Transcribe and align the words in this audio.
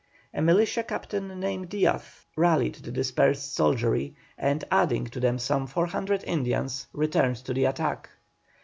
A 0.33 0.41
militia 0.41 0.81
captain 0.81 1.39
named 1.39 1.69
Diaz 1.69 2.25
rallied 2.35 2.73
the 2.73 2.91
dispersed 2.91 3.53
soldiery, 3.53 4.15
and 4.35 4.63
adding 4.71 5.05
to 5.05 5.19
them 5.19 5.37
some 5.37 5.67
400 5.67 6.23
Indians, 6.23 6.87
returned 6.91 7.35
to 7.45 7.53
the 7.53 7.65
attack. 7.65 8.09